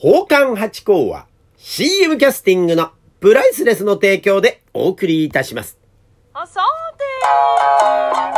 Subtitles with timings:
[0.00, 1.26] 宝冠八甲は
[1.56, 5.76] CM キャスティングのプライスレスの提供でお送りいたします。
[6.32, 6.60] あさ
[6.96, 8.28] て。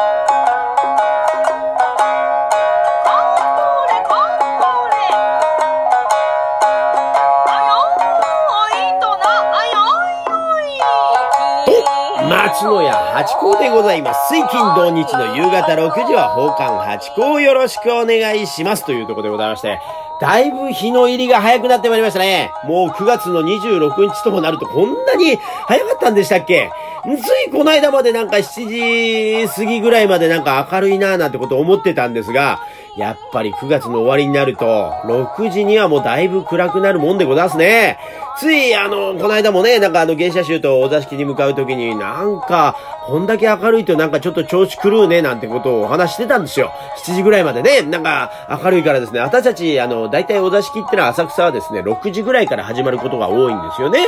[12.61, 14.35] カンポ八甲でございます。
[14.35, 19.81] 水金土日の夕方6時は宝冠八甲よろしくお願いしますというところでございまして、
[20.21, 22.53] だいぶ日の入りが早くなってまいりましたね。
[22.65, 26.71] もう9月の26日ともなるとこんなに早かったんでしたっけ？
[27.03, 32.61] ついこの間までなんか7時過ぎぐらいまでなんか明るいなーなんてこと思ってたんですが、
[32.97, 37.99] やっぱり9月の終わりになると、6時にはもうだいぶ暗くなるもんでございますね。
[38.39, 46.73] つい、あの、この間もね、なんかあの、芸者集とお座敷に向かうときに、なんか、こんだけ明るいとなんかちょっと調子狂うね、なんてことをお話してたんですよ。
[47.07, 48.31] 7時ぐらいまでね、なんか
[48.63, 54.07] 明るいからですね、私たち、あの、大体お座敷ってのは浅草はですね、6時ぐらいから始まることが多いんですよね。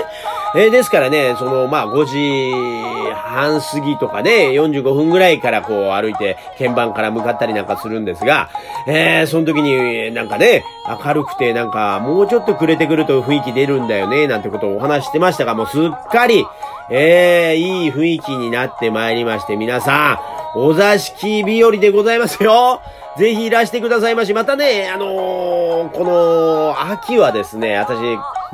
[0.54, 8.50] えーですからね、その、まあ、5時半過ぎとかね、45分ぐらいからこう歩いて、鍵盤から向かったりなんかするんですが、
[8.86, 10.64] えー、その時になんかね、
[11.04, 16.44] 明るくてなんか、もうちょっと暮れてくると雰囲気出るんだよね、なんてことをお話してましたが、もうすっかり、
[16.90, 20.20] えー、いい雰囲気になってまいりまして、皆さ
[20.54, 22.82] ん、お座敷日和でございますよ。
[23.16, 24.34] ぜひいらしてくださいまし。
[24.34, 27.96] またね、あのーこの、秋はですね、私、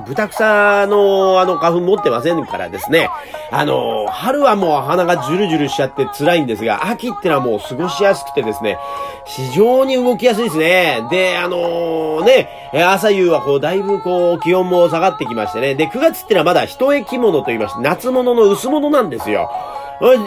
[0.06, 3.08] 豚草のあの花粉持ってませんからですね。
[3.50, 8.78] あの春はもう鼻がジュルジュルしちゃって辛いんですが、秋ってのはもう過ごしやすくてですね、
[9.24, 11.02] 非常に動きやすいですね。
[11.10, 12.48] で、あのーね、
[12.86, 15.74] 朝夕はこう、だいぶこう、気温も下がってきましてね。
[15.74, 19.50] で、9月ってのはまだ一駅物と言いまして、夏物の薄物なんですよ。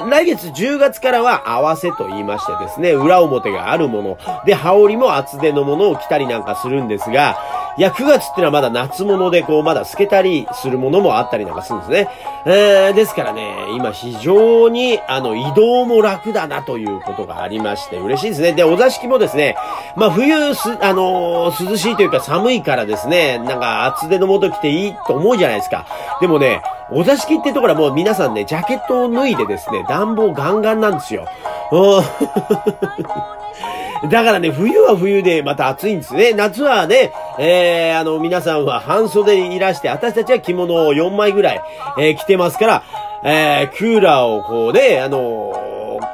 [0.09, 4.17] 来月10月からは合わせと言いましてですね、裏表があるもの。
[4.45, 7.38] で、羽織も厚手のものを着たりなんかするんですが、
[7.77, 12.09] いや、9月ってのはまだ夏物で、こう、まだ透けたりするものもあったりなんかするんですね。
[12.45, 18.51] えー、ですからね、今非常に、あの、移動も楽だなということがありまして、嬉しいですね。
[18.53, 19.56] で、お座敷もですね、
[19.95, 25.85] まあ、冬す、あのー涼しいというか寒いからですね、なんか厚手のもの着ていいと思うじゃないですか。
[26.19, 31.25] でもね、お座敷ってところはもう皆さんね、ジャケットを脱いでですね、暖房ガンガンなんですよ。
[31.72, 32.03] うん
[34.09, 36.34] だからね、冬は冬でまた暑いんですね。
[36.34, 41.62] 夏はね、えー、あの、皆さんは半袖にいらして、私たちは着物を4枚ぐらい、
[42.00, 42.84] えー着てますから、
[43.23, 45.53] えー、クーラーをこうね、あの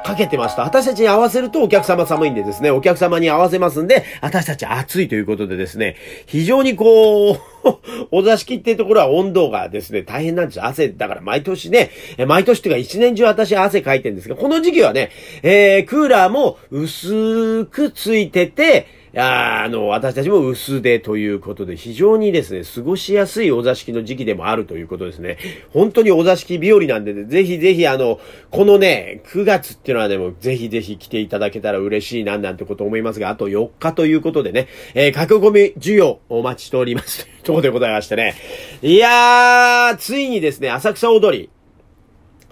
[0.08, 7.38] かけてました、私たちに合わせるとお客様寒いんでですね、お客様に合わせますんで、私たち暑いということでですね、非常にこう、
[8.10, 10.64] お座敷っていうところは温度がですね、大変なんですよ。
[10.64, 11.90] 汗、だから毎年ね、
[12.26, 15.10] 毎年っていうか一年中私汗かいてるんですが、この時期はね、
[15.42, 18.86] えー、クーラーも薄くついてて、
[19.16, 25.38] あーあの、私たちも薄手ということで、非常にですね、過ごしやすいお座敷の時期でもあるということですね。
[25.70, 28.18] 本当にお座敷日和なんでね、ぜひぜひあの、
[28.50, 37.28] このね、9月っていうのはでも、ぜひぜひ来ていただけたら嬉しいな、なんてこと思いますが、あと4日ということでね、えー、駆け込み需要お待ちしております。
[37.44, 38.34] というころでございましてね。
[38.82, 41.50] いやー、ついにですね、浅草踊り、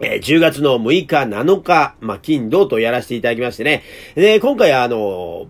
[0.01, 3.83] えー10月の6日、7日、まあ、金、土とやらせていただきましてね。
[4.15, 5.47] で、今回はあの、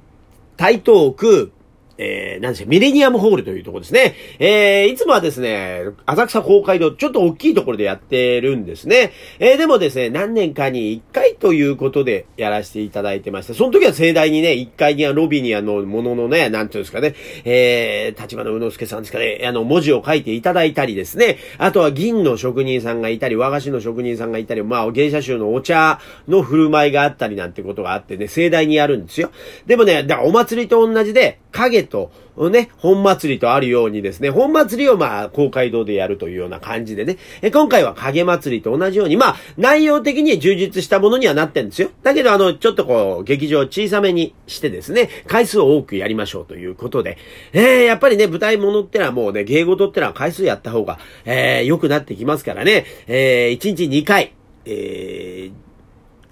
[0.57, 1.53] 台東区、
[1.99, 4.15] えー、なんでしょう、ミレニアムホールというところですね。
[4.39, 9.13] えー、いつもはですね、浅草公会堂、ちょっと大きいところでやってるんですね。
[9.39, 17.15] えー、でもですね、何年かに1回ということでやらせていただいてまして、その時は盛大にね、1階にはロビーにあの、もののね、なんていうんですかね、
[17.45, 29.31] えー、立花宇之助さんですかね、あの、文字を書いていただいたりですね、あとは銀の職人さんがいたり、和菓子の職人さんがいたり、まあ、芸者集のお茶の振る舞いがあったりなんてことがあってね、盛大にやるんですよ。
[29.67, 32.11] でもね、だからお祭りと同じで、影と、
[32.51, 41.91] ね、本祭りとあるようにですね、本祭りをまあ、公会堂でやるというような感じでね、え今回は影祭りと同じように、まあ、内容的に充実したものにはなってんですよ。
[42.03, 47.19] だけど、あの、ちょっとこう、劇場小さめにしてですね、回数を多くやりましょうということで、
[47.53, 54.33] えー、やっぱりね、舞台物ってのはもうね、芸事ってのは回数やった方が、えー、良くなってきますからね、えー、1日2回、
[54.65, 55.66] えー、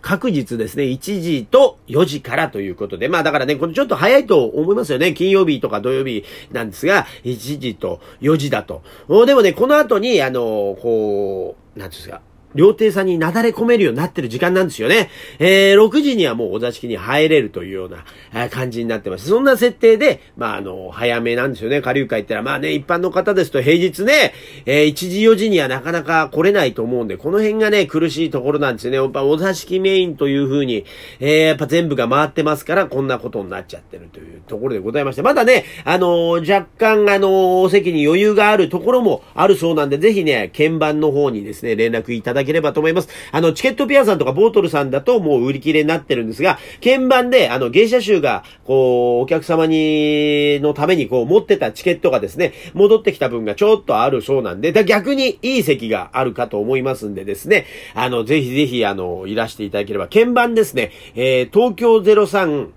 [0.04, 5.14] 確実ですね、1時と4時からということで、まあだからね、これちょっと早いと思いますよね。
[5.14, 8.82] 金曜日とか土曜日なんですが、1時と4時だと。
[9.24, 12.20] でもね、この後に、あの、こう、なんですか、
[12.54, 15.10] 料亭さんになだれ込めるようになってる時間なんですよね。
[15.38, 18.04] えー、6時にはもうお座敷に入れるというような、
[18.34, 19.28] え、感じになってます。
[19.28, 21.80] そんな設定で、まあ、あの、早めなんですよね。
[21.80, 24.34] 下流会ってのは、まあね、一般の方ですと平日ね、
[24.66, 28.98] えー、1時4時にはなかなか来れないと思うんで、この辺がね、苦しいところなんですよね。
[28.98, 30.84] やっぱお座敷メインという風に、
[31.20, 43.08] えー、やっぱ全部が回ってますから、こんなことになっちゃってるというところでございまして、まだね、あのー、若干、あのー、お席に余裕があるところもあるそうなんで、ぜひね、鍵盤の方にですね、連絡いただければと思います。
[43.32, 62.70] あの、チケットピアさんとかボートルさんだともう売り切れになってるんですが、鍵盤で、あの、芸者集が、こう、お客様に、のためにこう、持ってたチケットがですね、戻ってきた分がちょっとあるそうなんで、だ逆にいい席があるかと思いますんでですね、あの、ぜひぜひ、あの、いらしていただければ、鍵盤ですね、えー、東京03、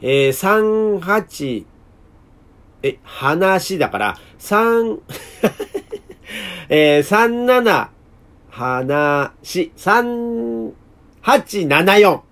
[0.00, 1.64] えー、38、
[2.82, 4.98] え、話だから、3、
[6.68, 7.88] えー、37、
[8.58, 12.27] 話、3874。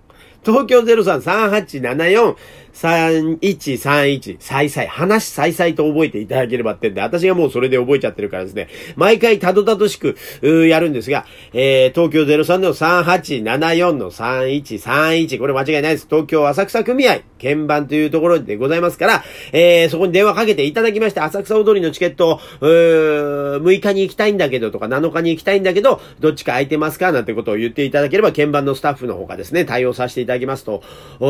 [0.51, 2.35] 東京033874
[2.77, 16.07] 3131、再々、話再々と覚えていただければってんで、私がもうそれで覚えちゃってるからですね、毎回たどたどしく、やるんですが、えー、東京03の3874の3131、これ間違いないです。
[16.07, 19.23] 東京浅草組合、鍵盤というところでございますから、
[19.53, 27.11] えー、そこに電話かけていただきまして、浅草踊りのチケット、うー6日に行きたいんだけどとか、7日に行きたいんだけど、どっちか空いてますか？
[27.11, 30.83] なんてことを言っていただければ、鍵盤のスタッフの方がですね、対応させていただきますだきますと、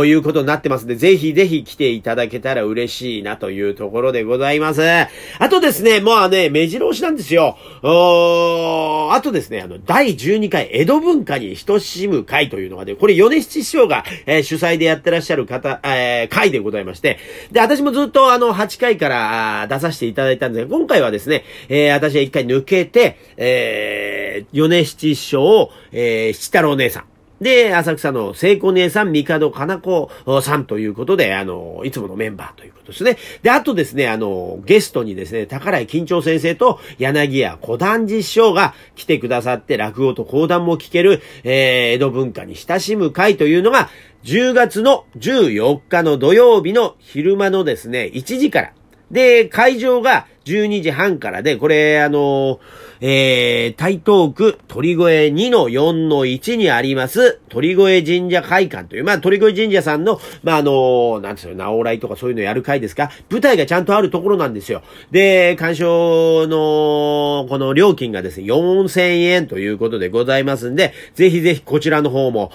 [0.06, 4.82] いうことになってますんで、ぜひぜひ来ていただけたら嬉しいなというところでございます。
[4.84, 7.58] あとですね、まあね、目白押しなんですよ。
[7.84, 17.20] おあとですね、あの、第12回江戸文化に等しむ会というのがね、これ米七師匠が、えー、主催でやってらっしゃる方、えー、会でございまして、
[17.52, 27.06] で、私もずっとあの、8回から出させていただいたんですが、今回はですね、えー、私は1回抜けて、えー、米七師匠を、えー、七太郎姉さん、
[27.42, 30.10] で、浅草の聖子姉さん、三門かな子
[30.42, 33.18] さんということで、あの、いつものメンバーということですね。
[33.44, 43.90] で、あとですね、あの、ゲストにですね、宝井緊張先生と柳家小団寺師匠が来てくださって、落語と講談も聞ける、えー、江戸文化に親しむ会というのが、
[44.24, 48.74] 10月の14日の土曜日の昼間のですね、1時から。
[49.12, 52.60] で、会場が12時半からで、これ、あの
[53.00, 64.82] えー、台東区鳥越2の4の1にあります、鳥越神社会館という、まあ、鳥越神社さんの、まあ、あのなんですよ、直来とかそういうのやる会ですか、舞台がちゃんとあるところなんですよ。
[65.12, 72.52] で、鑑賞の、この料金がですね、4000円ということでございますんで、ぜひぜひこちらの方も、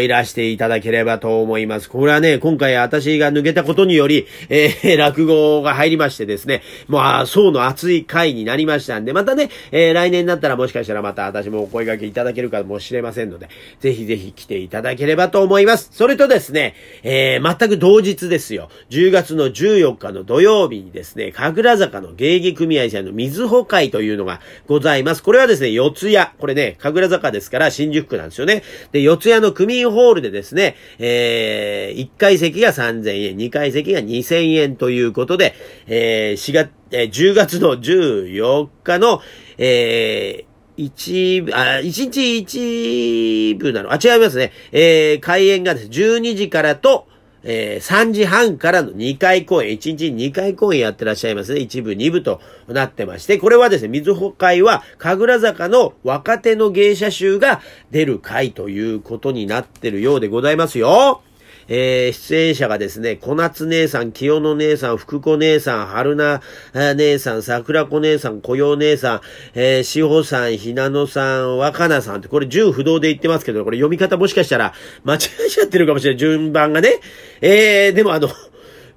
[0.00, 1.90] いらしていただければと思います。
[1.90, 6.62] これはね、今回私が抜けたことにより、えー、落語が入りましてですね、
[7.00, 13.48] あ、層の熱い回になりましたんで、またね、えー、来年になったらもしかしたらまた私もお声掛けいただけるかもしれませんので、
[13.80, 15.90] ぜひぜひ来ていただければと思います。
[15.92, 18.68] それとですね、えー、全く同日ですよ。
[18.90, 25.22] 10月の14日の土曜日にですね、神楽坂の芸妓組合さんの水穂会というのがございます。
[25.22, 26.16] これはですね、四谷。
[26.38, 28.62] これね、神楽坂ですから新宿区なんですよね。
[28.92, 35.54] で、四谷の組員ホールでですね、えー、1階席が3000円、2階席が2000円ということで、
[35.86, 39.20] えー、4月、えー、10月の14日の、
[39.58, 43.92] えー、一部、あ、一日一部なの？
[43.92, 44.52] あ、違いますね。
[44.72, 47.06] えー、開演がですね、12時からと、
[47.42, 51.60] えー、3時半からの2回公演、1日2回公演やってらっしゃいますね。
[51.60, 57.60] 一部、二部となってまして、これはですね、水穂会は、神楽坂の若手の芸者集が
[57.90, 61.22] 出る会ということになってるようでございますよ。
[61.70, 66.42] えー、出演者がですね、小夏姉さん、清野姉さん、福子姉さん、春菜
[66.96, 69.20] 姉さん、桜子姉さん、小陽姉さん、
[69.54, 74.74] えー、志保さん、ひなのさん、若菜さんって、これ10不動で言ってますけど、これ読み方もしかしたら
[75.04, 76.18] 間違えちゃってるかもしれない。
[76.18, 76.98] 順番がね。
[77.40, 78.28] えー、でもあの、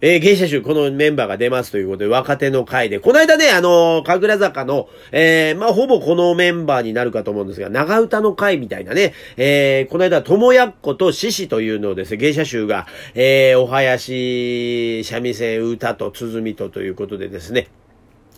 [0.06, 17.70] えー、芸者集、このメンバーが出ますということで、若手の会で、この間ね、あのー、神楽坂の、えー、まあ、ほぼこのメンバーになるかと思うんですが、長唄の会みたいなね、えー、この間、ともやっこと獅子というのをですね、芸者集が、えー、お囃子、三味線、歌と鼓とということでですね、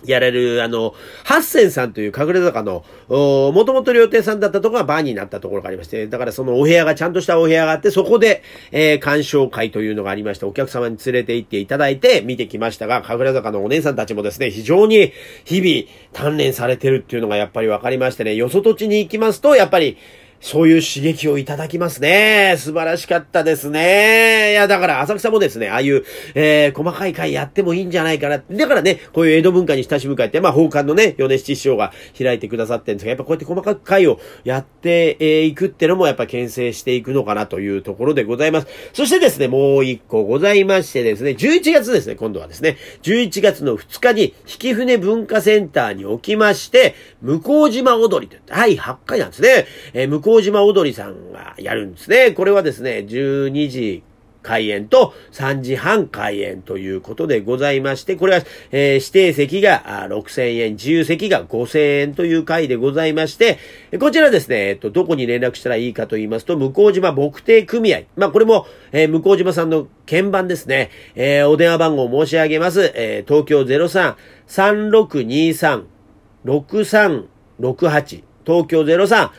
[0.07, 0.93] やれる、あの、
[1.23, 15.11] ハッセンさんという隠れ坂の、もともと料亭さんだったところがバーになったところがありまして、だからそのお部屋がちゃんとしたお部屋があって、そこで、えー、鑑賞会というのがありまして、お客様に連れて行っていただいて見てきましたが、隠れ坂のお姉さんたちもですね、非常に
[15.45, 19.97] 日々鍛錬されてるっていうのがやっぱり分かりましてね、よそ土地に行きますと、やっぱり、
[20.39, 22.55] そういう刺激をいただきますね。
[22.57, 24.51] 素晴らしかったですね。
[24.51, 26.03] いや、だから浅草もですね、ああいう、
[26.35, 28.37] えー、細かい会やってもいいんじゃないかな。
[28.37, 38.67] だからね、こういう江戸文化に親しむ会って、まあ、奉還のね、米七師匠が開いてくださってるんですが、やっぱこうやって細かく会をやってい、えー、くってのも、やっぱ牽制していくのかなというところでございます。
[38.93, 49.65] そしてですね、もう一個ございましてですね、11月ですね、今度はですね、11月の2日に、引船文化センターにおきまして、向島踊りと第8回なんですね。
[49.93, 52.31] えー、向島踊りさんがやるんですね。
[52.31, 54.01] これはですね、12時
[54.41, 58.41] 開演と3時半開演ということでございまして、これは、
[58.71, 63.59] え、指定席が6000円、自由席が5000円という回でございまして、
[63.99, 68.01] こちらですね、えっと、どこに連絡したらいいかと言いますと、向島木亭組合。
[68.15, 70.89] まあ、これも、え、向島さんの鍵盤ですね。
[71.13, 72.91] え、お電話番号申し上げます。
[72.95, 73.61] え、東京
[76.47, 78.23] 03-3623-6368。
[78.43, 79.29] 東京03。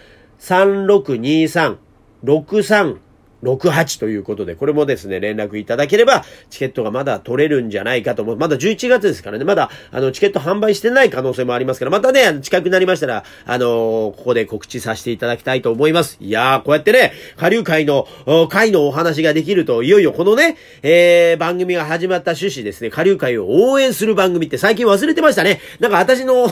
[3.43, 8.37] 68ということで、これもですね、連絡いただければ、チケットがまだ取れるんじゃないかと思う。
[8.37, 13.69] まだ11月ですからね、まだ、あの、チケット販売してない可能性もありますから、またね、近くなりましたら、あのー、
[14.17, 16.17] ここで告知させていただきたいと思います。
[16.21, 18.09] いやー、こうやってね、下流会の、
[18.49, 25.61] 会のお話ができると、いよいよこのね、えー、番組が始まった趣旨ですね、下流会を応援する番組って最近忘れてましたね。
[25.81, 26.49] なんか私の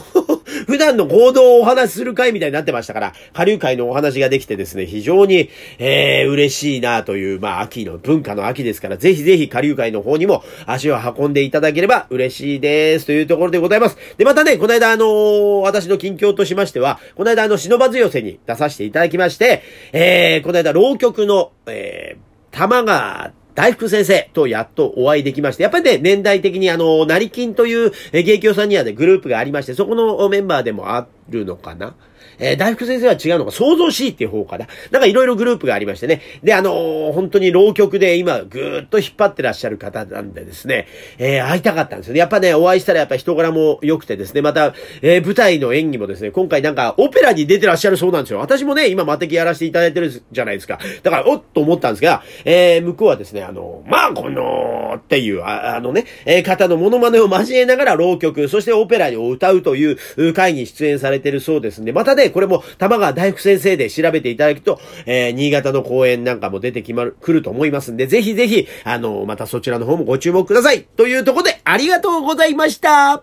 [0.67, 13.07] 普段の行動をお話しする会みたいになってましたから、下流会のお話ができてですね、非常に、えー、嬉しいなという、まあ、秋の、文化の秋ですから、ぜひぜひ下流会の方にも足を運んでいただければ嬉しいです。
[13.07, 13.97] というところでございます。
[14.17, 31.95] で、またね、この間、あのー、私の近況としましては、この間、あの、忍ばず寄せに出させていただきまして、えー、この間、浪曲の、えー、玉川大福先生とやっとお会いできまして、やっぱりね、年代的にあの、成金というえ芸協さんにはね、グループがありまして、そこのメンバーでもあっるのかな？
[32.39, 34.67] えー、大福先生は違うのか、創造しいっていう方かな？
[34.91, 36.23] なんかいろいろグループがありましてね。
[36.43, 40.87] で、あのー、本当に浪曲で今ぐーっと引っ張ってらっしゃる方なんでですね、
[41.19, 42.21] えー、会いたかったんですよね。
[42.21, 48.39] やっぱね、お会いしたらやっぱ人柄も良くてですね、また、えー、舞台の演技もですね、今回なんかオペラに出てらっしゃるそうなんですよ。
[48.39, 50.79] 私もね、今マテキやらせていただいてるじゃないですか。
[51.03, 70.83] だから、おっと思ったんですが、えー、向こうはですね、あの、まあ、このー、っていう、ああのね、えー、方のモノマネを交えながら浪曲、そしてオペラを歌うという会に出演されれてるそうですんで、またね、これも玉川大福先生で調べていただくと、えー、新潟の公演なんかも出てきまる、来ると思いますんで、ぜひぜひ、あの、またそちらの方もご注目ください。
[70.97, 73.23] というところで、ありがとうございました